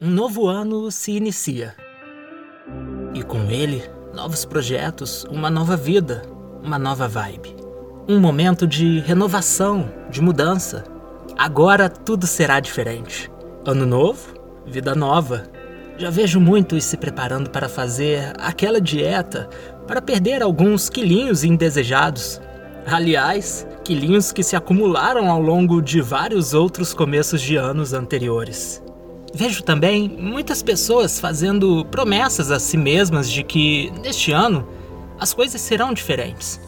Um 0.00 0.10
novo 0.10 0.46
ano 0.46 0.92
se 0.92 1.10
inicia. 1.10 1.74
E 3.12 3.20
com 3.20 3.50
ele, 3.50 3.82
novos 4.14 4.44
projetos, 4.44 5.24
uma 5.24 5.50
nova 5.50 5.76
vida, 5.76 6.22
uma 6.62 6.78
nova 6.78 7.08
vibe. 7.08 7.56
Um 8.08 8.20
momento 8.20 8.64
de 8.64 9.00
renovação, 9.00 9.90
de 10.08 10.20
mudança. 10.22 10.84
Agora 11.36 11.88
tudo 11.88 12.28
será 12.28 12.60
diferente. 12.60 13.28
Ano 13.66 13.84
novo, 13.84 14.34
vida 14.64 14.94
nova. 14.94 15.50
Já 15.96 16.10
vejo 16.10 16.38
muitos 16.38 16.84
se 16.84 16.96
preparando 16.96 17.50
para 17.50 17.68
fazer 17.68 18.32
aquela 18.38 18.80
dieta 18.80 19.50
para 19.88 20.00
perder 20.00 20.44
alguns 20.44 20.88
quilinhos 20.88 21.42
indesejados. 21.42 22.40
Aliás, 22.86 23.66
quilinhos 23.82 24.30
que 24.30 24.44
se 24.44 24.54
acumularam 24.54 25.28
ao 25.28 25.42
longo 25.42 25.82
de 25.82 26.00
vários 26.00 26.54
outros 26.54 26.94
começos 26.94 27.42
de 27.42 27.56
anos 27.56 27.92
anteriores. 27.92 28.80
Vejo 29.38 29.62
também 29.62 30.08
muitas 30.18 30.64
pessoas 30.64 31.20
fazendo 31.20 31.84
promessas 31.92 32.50
a 32.50 32.58
si 32.58 32.76
mesmas 32.76 33.30
de 33.30 33.44
que 33.44 33.88
neste 34.02 34.32
ano 34.32 34.66
as 35.16 35.32
coisas 35.32 35.60
serão 35.60 35.94
diferentes. 35.94 36.60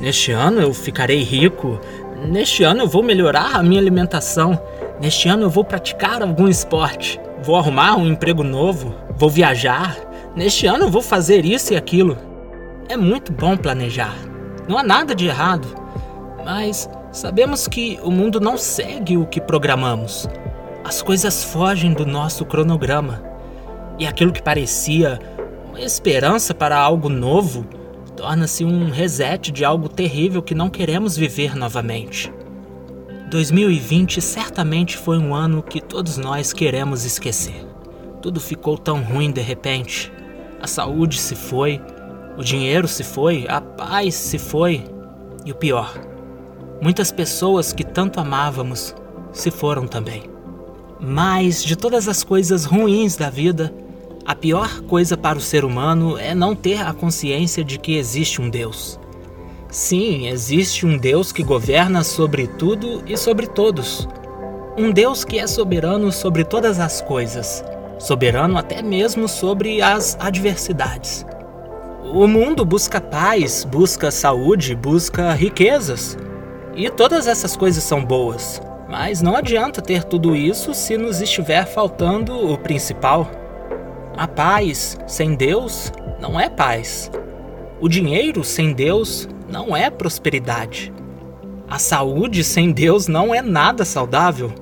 Neste 0.00 0.32
ano 0.32 0.60
eu 0.60 0.74
ficarei 0.74 1.22
rico, 1.22 1.78
neste 2.26 2.64
ano 2.64 2.80
eu 2.80 2.88
vou 2.88 3.00
melhorar 3.00 3.54
a 3.54 3.62
minha 3.62 3.80
alimentação, 3.80 4.60
neste 5.00 5.28
ano 5.28 5.44
eu 5.44 5.50
vou 5.50 5.64
praticar 5.64 6.20
algum 6.20 6.48
esporte, 6.48 7.20
vou 7.44 7.54
arrumar 7.54 7.94
um 7.94 8.08
emprego 8.08 8.42
novo, 8.42 8.92
vou 9.16 9.30
viajar, 9.30 9.96
neste 10.34 10.66
ano 10.66 10.86
eu 10.86 10.90
vou 10.90 11.02
fazer 11.02 11.44
isso 11.44 11.74
e 11.74 11.76
aquilo. 11.76 12.18
É 12.88 12.96
muito 12.96 13.30
bom 13.30 13.56
planejar, 13.56 14.16
não 14.68 14.76
há 14.76 14.82
nada 14.82 15.14
de 15.14 15.28
errado, 15.28 15.68
mas 16.44 16.90
sabemos 17.12 17.68
que 17.68 18.00
o 18.02 18.10
mundo 18.10 18.40
não 18.40 18.58
segue 18.58 19.16
o 19.16 19.26
que 19.26 19.40
programamos. 19.40 20.28
As 20.90 21.02
coisas 21.02 21.44
fogem 21.44 21.92
do 21.92 22.04
nosso 22.04 22.44
cronograma. 22.44 23.22
E 23.96 24.08
aquilo 24.08 24.32
que 24.32 24.42
parecia 24.42 25.20
uma 25.68 25.80
esperança 25.80 26.52
para 26.52 26.76
algo 26.76 27.08
novo 27.08 27.64
torna-se 28.16 28.64
um 28.64 28.90
reset 28.90 29.52
de 29.52 29.64
algo 29.64 29.88
terrível 29.88 30.42
que 30.42 30.52
não 30.52 30.68
queremos 30.68 31.16
viver 31.16 31.54
novamente. 31.54 32.34
2020 33.30 34.20
certamente 34.20 34.96
foi 34.96 35.16
um 35.16 35.32
ano 35.32 35.62
que 35.62 35.80
todos 35.80 36.16
nós 36.16 36.52
queremos 36.52 37.04
esquecer. 37.04 37.64
Tudo 38.20 38.40
ficou 38.40 38.76
tão 38.76 39.00
ruim 39.00 39.30
de 39.30 39.40
repente. 39.40 40.12
A 40.60 40.66
saúde 40.66 41.20
se 41.20 41.36
foi, 41.36 41.80
o 42.36 42.42
dinheiro 42.42 42.88
se 42.88 43.04
foi, 43.04 43.46
a 43.48 43.60
paz 43.60 44.16
se 44.16 44.38
foi. 44.38 44.82
E 45.46 45.52
o 45.52 45.54
pior, 45.54 45.94
muitas 46.82 47.12
pessoas 47.12 47.72
que 47.72 47.84
tanto 47.84 48.18
amávamos 48.18 48.92
se 49.30 49.52
foram 49.52 49.86
também. 49.86 50.39
Mas 51.00 51.64
de 51.64 51.76
todas 51.76 52.08
as 52.08 52.22
coisas 52.22 52.64
ruins 52.64 53.16
da 53.16 53.30
vida, 53.30 53.72
a 54.26 54.34
pior 54.34 54.82
coisa 54.82 55.16
para 55.16 55.38
o 55.38 55.40
ser 55.40 55.64
humano 55.64 56.18
é 56.18 56.34
não 56.34 56.54
ter 56.54 56.82
a 56.82 56.92
consciência 56.92 57.64
de 57.64 57.78
que 57.78 57.96
existe 57.96 58.40
um 58.40 58.50
Deus. 58.50 59.00
Sim, 59.70 60.28
existe 60.28 60.84
um 60.84 60.98
Deus 60.98 61.32
que 61.32 61.42
governa 61.42 62.04
sobre 62.04 62.46
tudo 62.46 63.02
e 63.06 63.16
sobre 63.16 63.46
todos. 63.46 64.06
Um 64.76 64.90
Deus 64.90 65.24
que 65.24 65.38
é 65.38 65.46
soberano 65.46 66.12
sobre 66.12 66.44
todas 66.44 66.78
as 66.78 67.00
coisas, 67.00 67.64
soberano 67.98 68.58
até 68.58 68.82
mesmo 68.82 69.28
sobre 69.28 69.80
as 69.80 70.18
adversidades. 70.20 71.24
O 72.12 72.26
mundo 72.26 72.64
busca 72.64 73.00
paz, 73.00 73.64
busca 73.64 74.10
saúde, 74.10 74.74
busca 74.74 75.32
riquezas. 75.32 76.18
E 76.74 76.90
todas 76.90 77.26
essas 77.26 77.56
coisas 77.56 77.84
são 77.84 78.04
boas. 78.04 78.60
Mas 78.90 79.22
não 79.22 79.36
adianta 79.36 79.80
ter 79.80 80.02
tudo 80.02 80.34
isso 80.34 80.74
se 80.74 80.96
nos 80.96 81.20
estiver 81.20 81.64
faltando 81.64 82.52
o 82.52 82.58
principal. 82.58 83.30
A 84.16 84.26
paz 84.26 84.98
sem 85.06 85.36
Deus 85.36 85.92
não 86.20 86.38
é 86.38 86.50
paz. 86.50 87.08
O 87.80 87.88
dinheiro 87.88 88.42
sem 88.42 88.72
Deus 88.72 89.28
não 89.48 89.76
é 89.76 89.88
prosperidade. 89.90 90.92
A 91.68 91.78
saúde 91.78 92.42
sem 92.42 92.72
Deus 92.72 93.06
não 93.06 93.32
é 93.32 93.40
nada 93.40 93.84
saudável. 93.84 94.52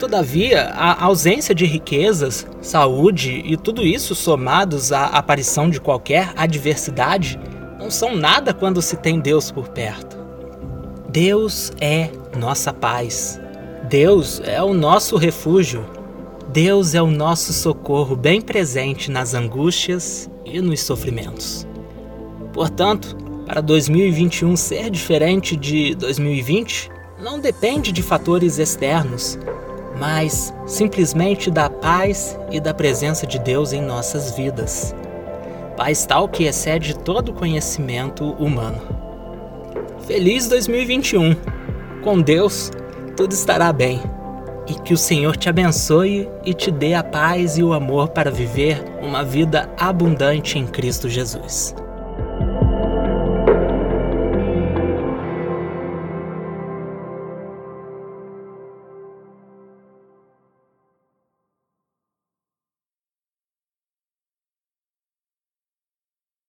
Todavia, 0.00 0.70
a 0.74 1.04
ausência 1.04 1.54
de 1.54 1.66
riquezas, 1.66 2.46
saúde 2.62 3.42
e 3.44 3.54
tudo 3.58 3.82
isso 3.82 4.14
somados 4.14 4.92
à 4.92 5.04
aparição 5.04 5.68
de 5.68 5.78
qualquer 5.78 6.32
adversidade 6.36 7.38
não 7.78 7.90
são 7.90 8.16
nada 8.16 8.54
quando 8.54 8.80
se 8.80 8.96
tem 8.96 9.20
Deus 9.20 9.50
por 9.50 9.68
perto. 9.68 10.16
Deus 11.10 11.70
é 11.78 12.08
nossa 12.34 12.72
paz. 12.72 13.41
Deus 13.92 14.40
é 14.42 14.62
o 14.62 14.72
nosso 14.72 15.18
refúgio. 15.18 15.84
Deus 16.48 16.94
é 16.94 17.02
o 17.02 17.08
nosso 17.08 17.52
socorro 17.52 18.16
bem 18.16 18.40
presente 18.40 19.10
nas 19.10 19.34
angústias 19.34 20.30
e 20.46 20.62
nos 20.62 20.80
sofrimentos. 20.80 21.66
Portanto, 22.54 23.14
para 23.44 23.60
2021 23.60 24.56
ser 24.56 24.88
diferente 24.88 25.54
de 25.54 25.94
2020, 25.94 26.90
não 27.22 27.38
depende 27.38 27.92
de 27.92 28.02
fatores 28.02 28.58
externos, 28.58 29.38
mas 30.00 30.54
simplesmente 30.66 31.50
da 31.50 31.68
paz 31.68 32.38
e 32.50 32.58
da 32.58 32.72
presença 32.72 33.26
de 33.26 33.38
Deus 33.38 33.74
em 33.74 33.82
nossas 33.82 34.34
vidas. 34.34 34.94
Paz 35.76 36.06
tal 36.06 36.30
que 36.30 36.44
excede 36.44 36.98
todo 36.98 37.34
conhecimento 37.34 38.24
humano. 38.24 38.80
Feliz 40.06 40.48
2021! 40.48 41.36
Com 42.02 42.22
Deus, 42.22 42.70
tudo 43.16 43.32
estará 43.32 43.72
bem. 43.72 44.00
E 44.66 44.74
que 44.74 44.94
o 44.94 44.98
Senhor 44.98 45.36
te 45.36 45.48
abençoe 45.48 46.28
e 46.44 46.54
te 46.54 46.70
dê 46.70 46.94
a 46.94 47.02
paz 47.02 47.58
e 47.58 47.62
o 47.62 47.72
amor 47.72 48.08
para 48.08 48.30
viver 48.30 48.82
uma 49.02 49.24
vida 49.24 49.68
abundante 49.76 50.58
em 50.58 50.66
Cristo 50.66 51.08
Jesus. 51.08 51.74